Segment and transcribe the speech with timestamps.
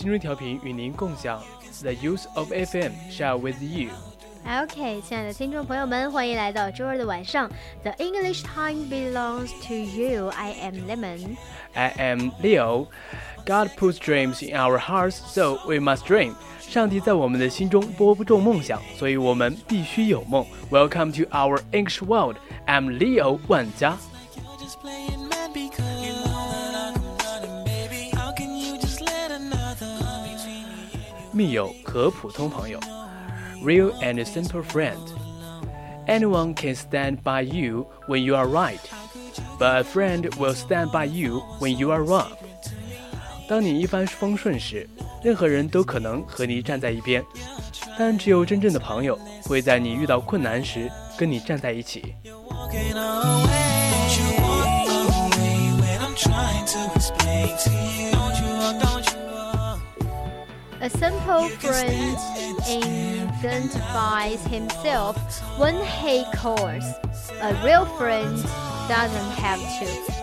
[0.00, 1.42] 青春调频与您共享，
[1.82, 7.50] The Use of FM share with you。OK，亲爱的听众朋友们，欢迎来到周二的晚上。
[7.82, 10.28] The English time belongs to you.
[10.28, 11.36] I am Lemon.
[11.74, 12.86] I am Leo.
[13.44, 16.34] God puts dreams in our hearts, so we must dream.
[16.60, 20.46] 上帝在我们的心中播种梦想，所以我们必须有梦。
[20.70, 22.36] Welcome to our English world.
[22.66, 23.96] I'm Leo 万家。
[31.33, 32.79] 密友和普通朋友
[33.63, 34.97] ，real and simple friend.
[36.07, 38.79] Anyone can stand by you when you are right,
[39.57, 42.31] but a friend will stand by you when you are wrong.
[43.47, 44.89] 当你一帆风顺时，
[45.23, 47.23] 任何人都可能和你站在一边，
[47.97, 52.15] 但只有真正的朋友会在你遇到困难时跟你站在一起。
[60.81, 62.17] A simple friend
[62.67, 65.15] identifies himself
[65.59, 66.83] when he calls.
[67.39, 68.35] A real friend
[68.87, 70.20] doesn't have to.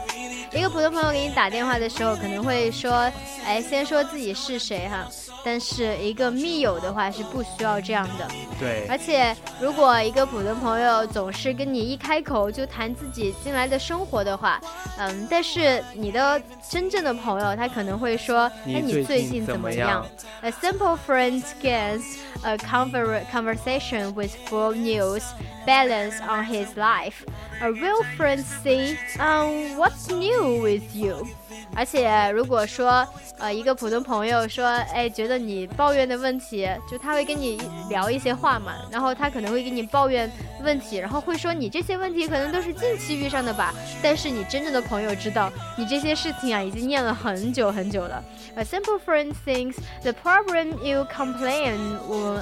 [0.58, 3.10] 一个普通朋友给你打电话的时候，可能会说
[3.46, 5.06] ：“哎，先说自己是谁哈。”
[5.44, 8.26] 但是一个密友的话是不需要这样的。
[8.58, 8.84] 对。
[8.88, 14.60] 而且，如果一个普通朋友总是跟你一开口就谈自己近来的生活的话，
[14.98, 20.04] 嗯，但是你的真正的朋友他可能会说：“哎，你最近怎么样
[20.42, 25.22] ？”A simple friend gets a conversation with full news,
[25.64, 27.24] balance on his life.
[27.60, 31.26] A real friend say, "Um, what's new with you?"
[31.74, 33.06] 而且，如果说，
[33.38, 37.60] 呃，一个普通朋友说，哎，觉得你抱怨的问题，就他会跟你
[37.90, 40.30] 聊一些话嘛，然后他可能会给你抱怨
[40.62, 48.24] 问题，然后会说你这些问题可能都是近期遇上的吧，但是你真正的朋友知道，你这些事情啊已经念了很久很久了。
[48.56, 51.76] A simple friend thinks the problem you complain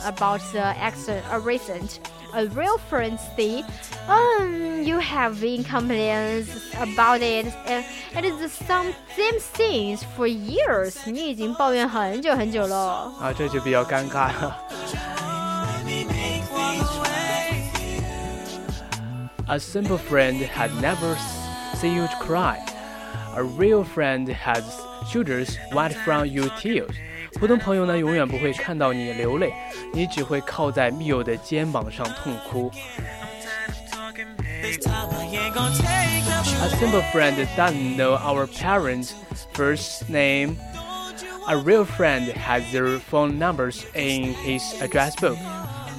[0.04, 1.98] about the accident a recent.
[2.35, 3.63] A real friend say,
[4.07, 6.47] um, you have been complaining
[6.79, 7.83] about it, and
[8.15, 10.95] it is the some same things for years.
[11.05, 13.11] 你已经抱怨很久很久了。
[13.19, 14.57] 啊，这就比较尴尬了。
[19.47, 21.17] A simple friend had never
[21.75, 22.57] seen you cry.
[23.35, 24.63] A real friend has
[25.11, 26.95] shoulders wiped from your tears.
[27.38, 29.52] 普通朋友呢，永远不会看到你流泪，
[29.92, 32.70] 你只会靠在密友的肩膀上痛哭。
[36.62, 39.10] A simple friend doesn't know our parents'
[39.54, 40.56] first name.
[41.46, 45.36] A real friend has their phone numbers in his address book.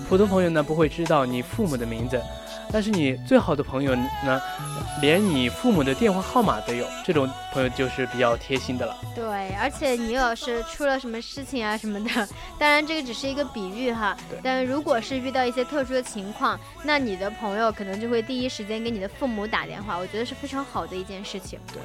[0.10, 2.20] 普通朋友呢，不会知道你父母的名字。
[2.72, 4.42] 但是你最好的朋友呢，
[5.02, 8.96] 连你父母的电话号码都有，这种朋友就是比较贴心的了。
[9.16, 12.28] 对，而且你要是出了什么事情啊什么的，
[12.60, 14.16] 当然这个只是一个比喻哈。
[14.44, 21.60] 但如果是遇到一些特殊的情况，那你的朋友可能就会第一时间给你的父母打电话，我觉得是非常好的一件事情。
[21.74, 21.82] 对。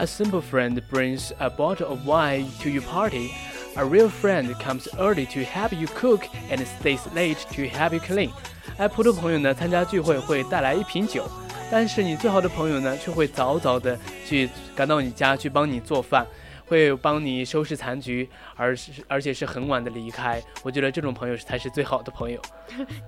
[0.00, 3.32] A simple friend brings a bottle of wine to your party.
[3.74, 6.22] A real friend comes early to help you cook
[6.52, 8.30] and stays late to help you clean.
[8.76, 11.28] 哎，普通朋友呢，参加聚会会带来一瓶酒，
[11.68, 16.24] 但是你最好的朋友呢，却会早早的去赶到你家去帮你做饭，
[16.66, 20.40] 会帮你收拾残局，而是而且是很晚的离开。
[20.62, 22.40] 我觉得这种朋友才是最好的朋友。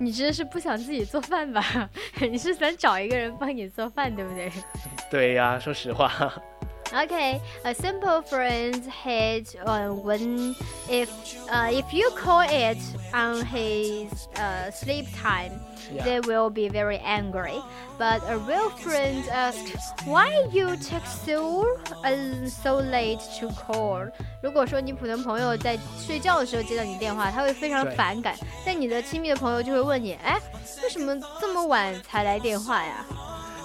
[0.01, 1.89] 你真的是不想自己做饭吧？
[2.21, 4.51] 你是想找一个人帮你做饭，对不对？
[5.09, 6.11] 对呀，说实话。
[6.94, 10.56] Okay, a simple phrase is uh, when
[10.88, 11.10] if
[11.50, 12.78] uh, if you call it
[13.14, 15.52] on his uh, sleep time,
[15.92, 16.04] Yeah.
[16.04, 17.62] they will be very angry.
[18.00, 24.10] But a real friend asks, "Why you take so uh, so late to call?"
[24.42, 28.36] 如果说你普通朋友在睡觉的时候接到你电话，他会非常对反感。
[28.66, 30.40] 但你的亲密的朋友就会问你，哎，
[30.82, 33.06] 为什么这么晚才来电话呀？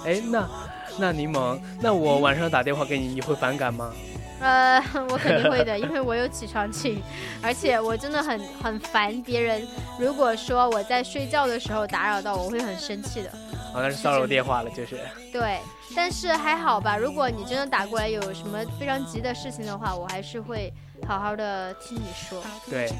[0.05, 0.47] 哎，那
[0.98, 3.92] 那柠檬，那我晚上打电话给你，你会反感吗？
[4.38, 4.78] 呃，
[5.08, 7.02] 我肯定会的，因为我有起床气，
[7.42, 9.66] 而且我真的很很烦别人。
[9.98, 13.30] 如果说我在睡觉的时候打扰到我，我会很生气的。
[13.72, 15.00] 哦，那是骚扰电话了，就是。
[15.32, 15.58] 对，
[15.96, 16.98] 但是还好吧。
[16.98, 20.70] 如果你真的打过来有什么非常急的事情的话，我还是会
[21.08, 22.42] 好好的听你说。
[22.68, 22.90] 对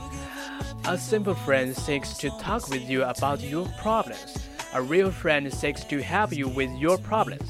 [0.85, 4.37] ，A simple friend seeks to talk with you about your problems.
[4.73, 7.47] A real friend seeks to help you with your problems.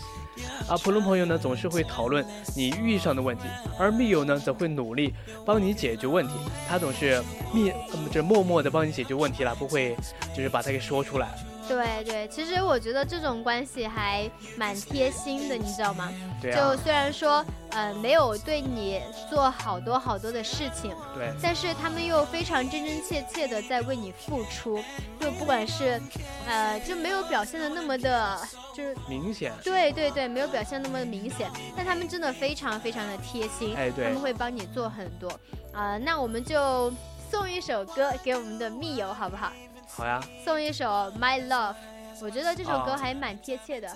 [0.69, 2.25] 啊，普通朋友呢总是会讨论
[2.57, 3.45] 你遇上的问题，
[3.79, 5.15] 而密友呢则会努力
[5.45, 6.35] 帮你解决问题。
[6.69, 7.23] 他总是
[7.55, 9.97] 密，嗯，这默默的帮你解决问题了，不会
[10.35, 11.29] 就是把它给说出来。
[11.69, 16.13] 对对，其实我觉得这种关系还蛮贴心的，你知道吗？
[16.41, 24.83] 对啊就，虽然说，呃，没有对你做好多好多的事情，对，但是他们又非常真真切切的在为你付出，
[25.21, 26.01] 就不管是，
[26.47, 28.39] 呃，就没有表现的那么的，
[28.75, 29.53] 就是明显。
[29.65, 35.29] 对对对，没有表现那么的明显，但他们真的非常非常的贴心，哎对他们会帮你做很多，
[35.73, 36.93] 啊、那我们就
[37.31, 39.53] 送一首歌给我们的密友，好不好？
[39.97, 40.85] 好呀，送一首
[41.19, 41.73] 《My Love》，
[42.21, 43.89] 我觉得这首歌哦还蛮贴切的。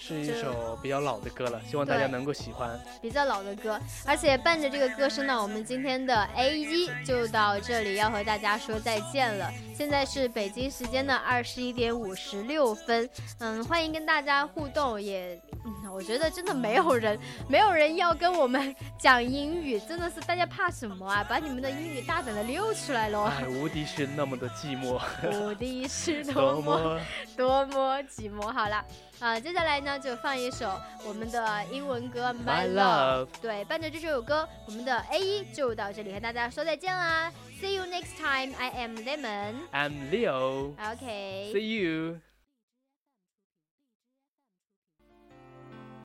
[0.00, 2.78] 是一首比较老的歌了，希望大家能够喜欢。
[3.02, 3.76] 比较老的歌，
[4.06, 9.52] 而且伴着这个歌声呢，我们今天的 A 一就到这里，要和大家说再见了。
[9.74, 13.10] 现在是北京时间的二十一点五十六分，
[13.40, 17.18] 嗯，欢迎跟大家互动，也，嗯， 我觉得真的没有人，
[17.48, 21.24] 没有人要跟我们 讲英语，真的是大家怕什么啊？
[21.28, 23.24] 把你们的英语大胆的溜出来喽！
[23.24, 25.00] 哎，无敌是那么的寂寞，
[25.32, 27.00] 无敌是多多么么
[27.36, 28.50] 多么寂寞。
[28.52, 28.84] 好了，
[29.20, 30.70] 啊、接下来呢就放一首
[31.04, 33.26] 我们的英文歌《My Love》。
[33.42, 37.32] 对，伴着这首歌，我们的 A 一就到这里和大家说再见啦。
[37.60, 38.54] See you next time.
[38.56, 39.54] I am Lemon.
[39.72, 40.74] I'm Leo.
[40.78, 41.50] OK.
[41.52, 42.27] See you.